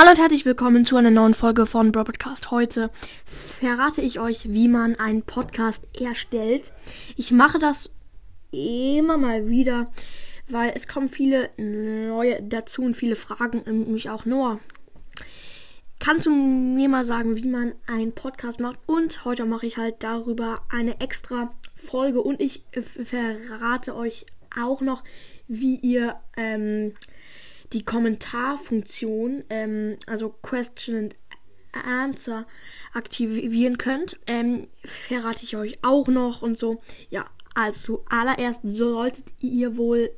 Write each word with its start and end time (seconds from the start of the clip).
Hallo 0.00 0.10
und 0.10 0.18
herzlich 0.20 0.44
willkommen 0.44 0.86
zu 0.86 0.94
einer 0.94 1.10
neuen 1.10 1.34
Folge 1.34 1.66
von 1.66 1.90
Bro 1.90 2.04
Podcast. 2.04 2.52
Heute 2.52 2.88
verrate 3.26 4.00
ich 4.00 4.20
euch, 4.20 4.48
wie 4.48 4.68
man 4.68 4.94
einen 4.94 5.22
Podcast 5.22 5.88
erstellt. 6.00 6.72
Ich 7.16 7.32
mache 7.32 7.58
das 7.58 7.90
immer 8.52 9.18
mal 9.18 9.48
wieder, 9.48 9.90
weil 10.48 10.70
es 10.76 10.86
kommen 10.86 11.08
viele 11.08 11.50
neue 11.56 12.40
dazu 12.44 12.82
und 12.82 12.96
viele 12.96 13.16
fragen 13.16 13.92
mich 13.92 14.08
auch 14.08 14.24
nur. 14.24 14.60
Kannst 15.98 16.26
du 16.26 16.30
mir 16.30 16.88
mal 16.88 17.04
sagen, 17.04 17.34
wie 17.34 17.48
man 17.48 17.72
einen 17.88 18.12
Podcast 18.12 18.60
macht? 18.60 18.78
Und 18.86 19.24
heute 19.24 19.46
mache 19.46 19.66
ich 19.66 19.78
halt 19.78 19.96
darüber 20.04 20.60
eine 20.68 21.00
extra 21.00 21.50
Folge 21.74 22.22
und 22.22 22.40
ich 22.40 22.62
verrate 22.70 23.96
euch 23.96 24.26
auch 24.56 24.80
noch, 24.80 25.02
wie 25.48 25.74
ihr 25.74 26.14
ähm, 26.36 26.92
die 27.72 27.84
Kommentarfunktion, 27.84 29.44
ähm, 29.50 29.96
also 30.06 30.30
Question 30.42 30.96
and 30.96 31.16
Answer, 31.72 32.46
aktivieren 32.94 33.78
könnt. 33.78 34.18
Ähm, 34.26 34.66
verrate 34.84 35.44
ich 35.44 35.56
euch 35.56 35.78
auch 35.82 36.08
noch 36.08 36.42
und 36.42 36.58
so. 36.58 36.80
Ja, 37.10 37.26
also 37.54 38.02
zuallererst 38.08 38.62
solltet 38.64 39.26
ihr 39.40 39.76
wohl 39.76 40.10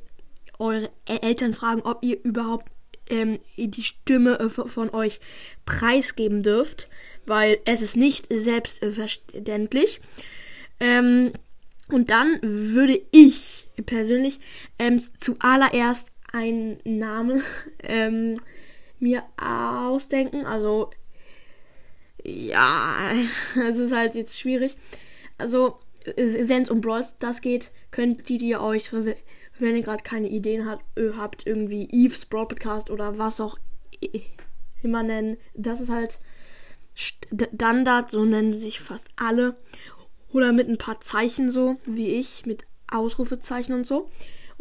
eure 0.59 0.91
Eltern 1.05 1.53
fragen, 1.53 1.81
ob 1.81 2.03
ihr 2.03 2.23
überhaupt 2.23 2.67
ähm, 3.09 3.39
die 3.57 3.83
Stimme 3.83 4.39
äh, 4.39 4.49
von 4.49 4.89
euch 4.91 5.19
preisgeben 5.65 6.43
dürft, 6.43 6.87
weil 7.25 7.59
es 7.65 7.81
ist 7.81 7.97
nicht 7.97 8.27
selbstverständlich. 8.31 9.99
Ähm, 10.79 11.33
und 11.89 12.09
dann 12.09 12.39
würde 12.41 13.01
ich 13.11 13.67
persönlich 13.85 14.39
ähm, 14.79 15.01
zuallererst 15.01 16.11
einen 16.31 16.79
Namen 16.83 17.41
ähm, 17.83 18.39
mir 18.99 19.23
ausdenken. 19.37 20.45
Also 20.45 20.91
ja, 22.23 23.11
es 23.69 23.77
ist 23.77 23.93
halt 23.93 24.15
jetzt 24.15 24.39
schwierig. 24.39 24.77
Also 25.37 25.79
wenn 26.15 26.63
es 26.63 26.69
um 26.69 26.81
Brawl 26.81 27.03
Stars 27.03 27.41
geht, 27.41 27.71
könnt 27.91 28.29
ihr 28.29 28.61
euch, 28.61 28.91
wenn 28.93 29.75
ihr 29.75 29.83
gerade 29.83 30.03
keine 30.03 30.29
Ideen 30.29 30.67
habt, 30.67 30.83
äh, 30.97 31.11
habt, 31.15 31.45
irgendwie 31.45 31.87
Eve's 31.91 32.25
Brawl 32.25 32.47
Podcast 32.47 32.89
oder 32.89 33.17
was 33.17 33.39
auch 33.39 33.57
immer 34.81 35.03
nennen. 35.03 35.37
Das 35.53 35.79
ist 35.79 35.89
halt 35.89 36.19
Standard, 36.93 38.11
so 38.11 38.25
nennen 38.25 38.53
sich 38.53 38.79
fast 38.79 39.07
alle. 39.15 39.55
Oder 40.31 40.53
mit 40.53 40.67
ein 40.69 40.77
paar 40.77 40.99
Zeichen 41.01 41.51
so, 41.51 41.77
wie 41.85 42.09
ich, 42.09 42.45
mit 42.45 42.65
Ausrufezeichen 42.89 43.73
und 43.73 43.85
so 43.85 44.09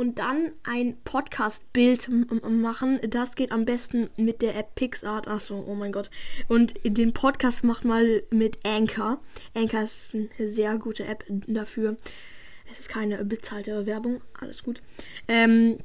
und 0.00 0.18
dann 0.18 0.52
ein 0.62 0.96
Podcast-Bild 1.04 2.08
machen. 2.48 3.00
Das 3.10 3.36
geht 3.36 3.52
am 3.52 3.66
besten 3.66 4.08
mit 4.16 4.40
der 4.40 4.56
App 4.56 4.74
PixArt. 4.74 5.28
Achso, 5.28 5.62
oh 5.68 5.74
mein 5.74 5.92
Gott. 5.92 6.10
Und 6.48 6.72
den 6.84 7.12
Podcast 7.12 7.64
macht 7.64 7.84
mal 7.84 8.22
mit 8.30 8.64
Anchor. 8.64 9.20
Anchor 9.52 9.82
ist 9.82 10.14
eine 10.14 10.48
sehr 10.48 10.78
gute 10.78 11.04
App 11.04 11.22
dafür. 11.46 11.98
Es 12.70 12.80
ist 12.80 12.88
keine 12.88 13.22
bezahlte 13.26 13.84
Werbung. 13.84 14.22
Alles 14.40 14.62
gut. 14.62 14.80
Ähm, 15.28 15.76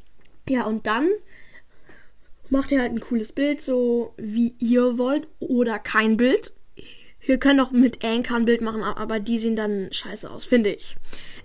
ja, 0.48 0.64
und 0.64 0.88
dann 0.88 1.10
macht 2.50 2.72
ihr 2.72 2.80
halt 2.80 2.94
ein 2.94 3.02
cooles 3.02 3.34
Bild, 3.34 3.60
so 3.60 4.14
wie 4.16 4.56
ihr 4.60 4.98
wollt. 4.98 5.28
Oder 5.40 5.78
kein 5.78 6.16
Bild. 6.16 6.54
Wir 7.20 7.38
können 7.38 7.60
auch 7.60 7.72
mit 7.72 8.06
Anchor 8.06 8.38
ein 8.38 8.46
Bild 8.46 8.62
machen, 8.62 8.82
aber 8.82 9.20
die 9.20 9.40
sehen 9.40 9.58
dann 9.58 9.92
scheiße 9.92 10.32
aus, 10.32 10.46
finde 10.46 10.70
ich. 10.72 10.96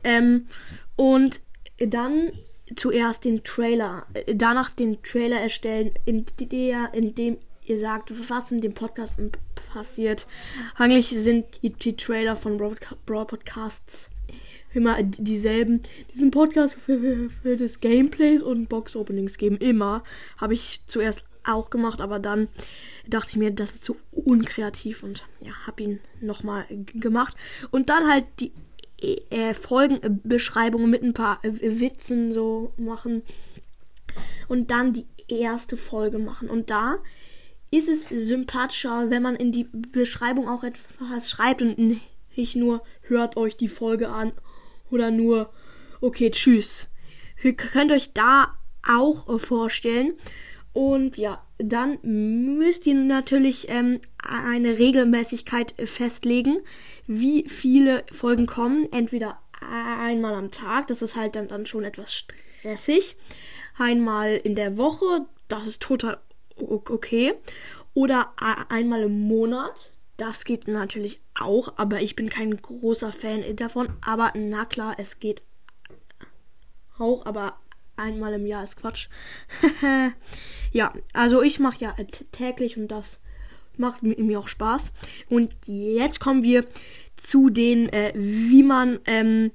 Ähm, 0.04 0.46
und 0.94 1.40
dann 1.78 2.30
zuerst 2.76 3.24
den 3.24 3.44
Trailer, 3.44 4.06
äh, 4.14 4.34
danach 4.34 4.70
den 4.70 5.02
Trailer 5.02 5.40
erstellen, 5.40 5.92
in 6.04 6.26
der, 6.38 6.94
in 6.94 7.14
dem 7.14 7.38
ihr 7.64 7.78
sagt, 7.78 8.12
was 8.28 8.50
in 8.50 8.60
dem 8.60 8.74
Podcast 8.74 9.16
passiert. 9.72 10.26
Eigentlich 10.76 11.08
sind 11.08 11.62
die, 11.62 11.70
die 11.70 11.96
Trailer 11.96 12.34
von 12.34 12.58
Broad 12.58 13.28
Podcasts 13.28 14.10
immer 14.74 15.02
dieselben. 15.02 15.82
Diesen 16.14 16.30
Podcast 16.30 16.74
für, 16.74 17.30
für, 17.42 17.56
das 17.56 17.80
Gameplays 17.80 18.42
und 18.42 18.68
Box 18.68 18.96
Openings 18.96 19.38
geben 19.38 19.56
immer. 19.58 20.02
Habe 20.36 20.54
ich 20.54 20.82
zuerst 20.86 21.24
auch 21.44 21.70
gemacht, 21.70 22.00
aber 22.00 22.18
dann 22.18 22.48
dachte 23.06 23.30
ich 23.30 23.36
mir, 23.36 23.50
das 23.50 23.76
ist 23.76 23.84
zu 23.84 23.96
unkreativ 24.10 25.02
und 25.02 25.24
ja, 25.40 25.52
habe 25.66 25.82
ihn 25.82 26.00
nochmal 26.20 26.66
gemacht. 26.68 27.36
Und 27.70 27.88
dann 27.88 28.08
halt 28.08 28.26
die 28.40 28.52
äh, 29.02 29.54
Folgenbeschreibungen 29.54 30.90
mit 30.90 31.02
ein 31.02 31.14
paar 31.14 31.44
äh, 31.44 31.80
Witzen 31.80 32.32
so 32.32 32.72
machen 32.76 33.22
und 34.48 34.70
dann 34.70 34.92
die 34.92 35.06
erste 35.28 35.76
Folge 35.76 36.18
machen. 36.18 36.50
Und 36.50 36.70
da 36.70 36.98
ist 37.70 37.88
es 37.88 38.08
sympathischer, 38.08 39.10
wenn 39.10 39.22
man 39.22 39.36
in 39.36 39.52
die 39.52 39.68
Beschreibung 39.92 40.48
auch 40.48 40.64
etwas 40.64 41.30
schreibt 41.30 41.62
und 41.62 42.00
nicht 42.36 42.56
nur 42.56 42.82
hört 43.02 43.36
euch 43.36 43.56
die 43.56 43.68
Folge 43.68 44.08
an 44.08 44.32
oder 44.90 45.10
nur 45.10 45.50
okay, 46.00 46.30
tschüss. 46.30 46.88
Ihr 47.42 47.54
könnt 47.54 47.92
euch 47.92 48.12
da 48.12 48.54
auch 48.86 49.28
äh, 49.28 49.38
vorstellen. 49.38 50.14
Und 50.72 51.18
ja, 51.18 51.44
dann 51.58 51.98
müsst 52.02 52.86
ihr 52.86 52.94
natürlich 52.94 53.68
ähm, 53.68 54.00
eine 54.18 54.78
Regelmäßigkeit 54.78 55.74
festlegen, 55.84 56.58
wie 57.06 57.48
viele 57.48 58.04
Folgen 58.12 58.46
kommen. 58.46 58.90
Entweder 58.92 59.38
einmal 59.60 60.34
am 60.34 60.50
Tag, 60.50 60.86
das 60.86 61.02
ist 61.02 61.16
halt 61.16 61.34
dann, 61.34 61.48
dann 61.48 61.66
schon 61.66 61.84
etwas 61.84 62.14
stressig. 62.14 63.16
Einmal 63.76 64.36
in 64.36 64.54
der 64.54 64.76
Woche, 64.76 65.26
das 65.48 65.66
ist 65.66 65.82
total 65.82 66.18
okay. 66.56 67.34
Oder 67.94 68.32
einmal 68.68 69.02
im 69.02 69.26
Monat, 69.26 69.90
das 70.16 70.44
geht 70.44 70.68
natürlich 70.68 71.20
auch, 71.38 71.72
aber 71.76 72.00
ich 72.00 72.14
bin 72.14 72.28
kein 72.28 72.56
großer 72.56 73.10
Fan 73.10 73.42
davon. 73.56 73.88
Aber 74.06 74.32
na 74.36 74.64
klar, 74.64 74.94
es 74.98 75.18
geht 75.18 75.42
auch, 76.98 77.26
aber 77.26 77.58
einmal 78.00 78.34
im 78.34 78.46
Jahr 78.46 78.64
ist 78.64 78.76
Quatsch. 78.76 79.08
ja, 80.72 80.92
also 81.12 81.42
ich 81.42 81.60
mache 81.60 81.78
ja 81.80 81.94
täglich 82.32 82.76
und 82.76 82.88
das 82.88 83.20
macht 83.76 84.02
mir 84.02 84.38
auch 84.38 84.48
Spaß. 84.48 84.92
Und 85.28 85.52
jetzt 85.66 86.20
kommen 86.20 86.42
wir 86.42 86.64
zu 87.16 87.50
den, 87.50 87.88
äh, 87.88 88.12
wie 88.14 88.62
man 88.62 88.98
ähm, 89.06 89.50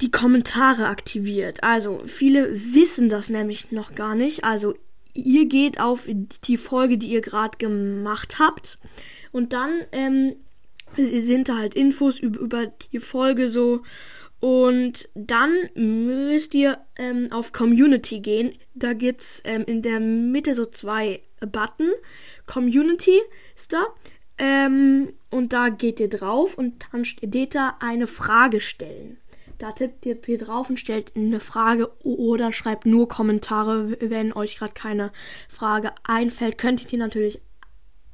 die 0.00 0.10
Kommentare 0.10 0.86
aktiviert. 0.86 1.62
Also 1.62 2.02
viele 2.06 2.50
wissen 2.74 3.08
das 3.08 3.28
nämlich 3.28 3.72
noch 3.72 3.94
gar 3.94 4.14
nicht. 4.14 4.44
Also 4.44 4.74
ihr 5.14 5.46
geht 5.46 5.80
auf 5.80 6.08
die 6.44 6.56
Folge, 6.56 6.98
die 6.98 7.08
ihr 7.08 7.20
gerade 7.20 7.58
gemacht 7.58 8.38
habt 8.38 8.78
und 9.32 9.52
dann 9.52 9.80
ähm, 9.92 10.36
sind 10.96 11.48
da 11.48 11.56
halt 11.56 11.74
Infos 11.74 12.18
über, 12.18 12.40
über 12.40 12.66
die 12.66 13.00
Folge 13.00 13.48
so 13.48 13.82
und 14.40 15.08
dann 15.14 15.52
müsst 15.74 16.54
ihr 16.54 16.78
ähm, 16.96 17.28
auf 17.32 17.52
Community 17.52 18.20
gehen. 18.20 18.52
Da 18.74 18.92
gibt's 18.92 19.42
ähm, 19.44 19.64
in 19.66 19.82
der 19.82 20.00
Mitte 20.00 20.54
so 20.54 20.64
zwei 20.66 21.22
Button. 21.40 21.90
Community 22.46 23.20
ist 23.56 23.72
da. 23.72 23.86
Ähm, 24.38 25.12
und 25.30 25.52
da 25.52 25.68
geht 25.68 25.98
ihr 25.98 26.08
drauf 26.08 26.56
und 26.56 26.84
dann 26.92 27.04
steht 27.04 27.56
da 27.56 27.76
eine 27.80 28.06
Frage 28.06 28.60
stellen. 28.60 29.18
Da 29.58 29.72
tippt 29.72 30.06
ihr, 30.06 30.20
ihr 30.28 30.38
drauf 30.38 30.70
und 30.70 30.78
stellt 30.78 31.16
eine 31.16 31.40
Frage 31.40 31.90
oder 32.04 32.52
schreibt 32.52 32.86
nur 32.86 33.08
Kommentare, 33.08 33.96
wenn 34.00 34.32
euch 34.32 34.56
gerade 34.56 34.72
keine 34.72 35.10
Frage 35.48 35.90
einfällt. 36.04 36.58
Könnt 36.58 36.92
ihr 36.92 36.98
natürlich 37.00 37.40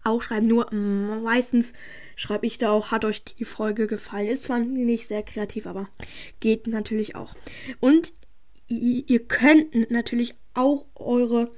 auch 0.04 0.22
schreiben. 0.22 0.46
Nur 0.46 0.70
meistens 0.72 1.72
schreibe 2.16 2.46
ich 2.46 2.58
da 2.58 2.70
auch, 2.70 2.90
hat 2.90 3.04
euch 3.04 3.24
die 3.24 3.44
Folge 3.44 3.86
gefallen. 3.86 4.28
Ist 4.28 4.44
zwar 4.44 4.60
nicht 4.60 5.08
sehr 5.08 5.22
kreativ, 5.22 5.66
aber 5.66 5.88
geht 6.40 6.66
natürlich 6.66 7.16
auch. 7.16 7.34
Und 7.80 8.12
ihr 8.68 9.20
könnt 9.26 9.90
natürlich 9.90 10.34
auch 10.54 10.86
eure 10.94 11.50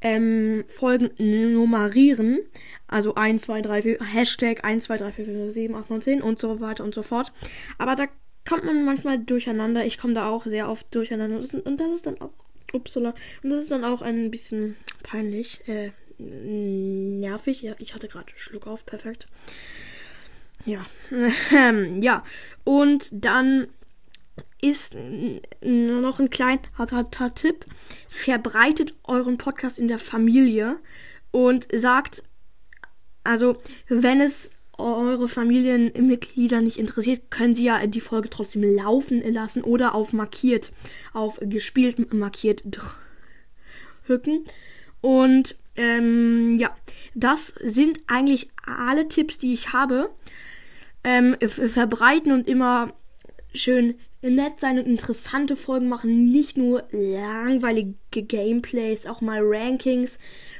ähm, 0.00 0.64
Folgen 0.66 1.10
nummerieren. 1.18 2.40
Also 2.88 3.14
1, 3.14 3.42
2, 3.42 3.62
3, 3.62 3.82
4, 3.82 3.98
Hashtag 4.04 4.64
1, 4.64 4.84
2, 4.84 4.96
3, 4.98 5.12
4, 5.12 5.24
5, 5.24 5.52
7, 5.52 5.74
8, 5.76 5.90
9, 5.90 6.02
10 6.02 6.22
und 6.22 6.38
so 6.38 6.60
weiter 6.60 6.84
und 6.84 6.94
so 6.94 7.02
fort. 7.02 7.32
Aber 7.78 7.94
da 7.94 8.06
kommt 8.48 8.64
man 8.64 8.84
manchmal 8.84 9.18
durcheinander. 9.18 9.84
Ich 9.84 9.98
komme 9.98 10.14
da 10.14 10.28
auch 10.28 10.44
sehr 10.46 10.68
oft 10.68 10.92
durcheinander. 10.94 11.38
Und 11.64 11.80
das 11.80 11.92
ist 11.92 12.06
dann 12.06 12.20
auch, 12.20 12.32
upsala, 12.72 13.14
und 13.42 13.50
das 13.50 13.62
ist 13.62 13.70
dann 13.70 13.84
auch 13.84 14.02
ein 14.02 14.30
bisschen 14.30 14.76
peinlich. 15.02 15.60
Äh, 15.68 15.92
nervig. 16.20 17.62
Ja, 17.62 17.74
ich 17.78 17.94
hatte 17.94 18.08
gerade 18.08 18.32
Schluck 18.36 18.66
auf, 18.66 18.86
perfekt. 18.86 19.26
Ja. 20.66 20.84
ja. 22.00 22.24
Und 22.64 23.08
dann 23.12 23.68
ist 24.60 24.96
noch 25.62 26.20
ein 26.20 26.30
kleiner 26.30 26.60
Tipp. 27.34 27.66
Verbreitet 28.08 28.94
euren 29.04 29.38
Podcast 29.38 29.78
in 29.78 29.88
der 29.88 29.98
Familie 29.98 30.78
und 31.30 31.68
sagt, 31.72 32.22
also 33.24 33.60
wenn 33.88 34.20
es 34.20 34.50
eure 34.78 35.28
Familienmitglieder 35.28 36.60
nicht 36.60 36.78
interessiert, 36.78 37.30
können 37.30 37.54
sie 37.54 37.64
ja 37.64 37.86
die 37.86 38.00
Folge 38.00 38.30
trotzdem 38.30 38.62
laufen 38.62 39.22
lassen 39.32 39.62
oder 39.62 39.94
auf 39.94 40.12
markiert, 40.12 40.72
auf 41.12 41.38
gespielt 41.42 42.12
markiert 42.14 42.62
drücken. 44.06 44.46
Und 45.02 45.56
ähm, 45.76 46.56
ja, 46.58 46.74
das 47.14 47.54
sind 47.62 48.00
eigentlich 48.06 48.48
alle 48.64 49.08
Tipps, 49.08 49.38
die 49.38 49.52
ich 49.52 49.72
habe. 49.72 50.10
Ähm, 51.02 51.36
verbreiten 51.40 52.32
und 52.32 52.46
immer 52.46 52.92
schön 53.54 53.94
nett 54.22 54.60
sein 54.60 54.78
und 54.78 54.86
interessante 54.86 55.56
Folgen 55.56 55.88
machen, 55.88 56.30
nicht 56.30 56.56
nur 56.56 56.84
langweilige 56.90 57.94
Gameplays, 58.10 59.06
auch 59.06 59.20
mal 59.20 59.40
Rankings. 59.42 60.18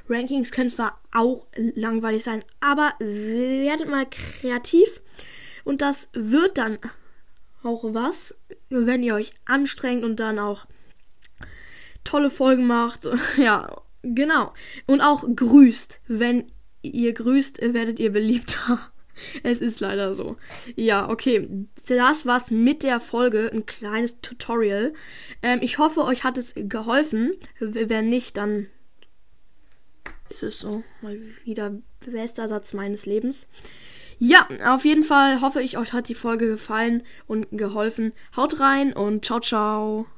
Rankings 0.09 0.51
können 0.51 0.71
zwar 0.71 0.99
auch 1.13 1.47
langweilig 1.55 2.25
sein, 2.25 2.43
aber 2.61 2.95
werdet 2.99 3.89
mal 3.89 4.07
kreativ 4.09 5.03
und 5.65 5.83
das 5.83 6.09
wird 6.13 6.57
dann 6.57 6.79
auch 7.63 7.85
was, 7.85 8.35
wenn 8.71 9.03
ihr 9.03 9.15
euch 9.15 9.33
anstrengt 9.45 10.05
und 10.05 10.19
dann 10.19 10.39
auch 10.39 10.67
tolle 12.05 12.31
Folgen 12.31 12.67
macht. 12.67 13.07
Ja, 13.37 13.83
genau. 14.03 14.53
Und 14.87 15.01
auch 15.01 15.25
grüßt. 15.35 16.01
Wenn 16.09 16.51
ihr 16.83 17.13
grüßt, 17.13 17.61
werdet 17.75 17.99
ihr 17.99 18.13
beliebter. 18.13 18.79
Es 19.43 19.61
ist 19.61 19.81
leider 19.81 20.15
so. 20.15 20.39
Ja, 20.77 21.11
okay. 21.11 21.47
Das 21.87 22.25
war's 22.25 22.51
mit 22.51 22.83
der 22.83 23.01
Folge. 23.01 23.51
Ein 23.53 23.67
kleines 23.67 24.23
Tutorial. 24.23 24.95
Ähm, 25.43 25.59
ich 25.61 25.77
hoffe, 25.77 26.05
euch 26.05 26.25
hat 26.25 26.39
es 26.39 26.55
geholfen. 26.57 27.33
Wenn 27.59 28.09
nicht, 28.09 28.39
dann 28.39 28.69
ist 30.31 30.43
es 30.43 30.59
so. 30.59 30.83
Mal 31.03 31.21
wieder 31.45 31.75
bester 32.01 32.49
Satz 32.49 32.73
meines 32.73 33.05
Lebens. 33.05 33.47
Ja, 34.19 34.47
auf 34.67 34.85
jeden 34.85 35.03
Fall 35.03 35.41
hoffe 35.41 35.63
ich, 35.63 35.79
euch 35.79 35.93
hat 35.93 36.09
die 36.09 36.15
Folge 36.15 36.47
gefallen 36.47 37.03
und 37.27 37.47
geholfen. 37.53 38.13
Haut 38.37 38.61
rein 38.61 38.93
und 38.93 39.25
ciao, 39.25 39.41
ciao. 39.41 40.07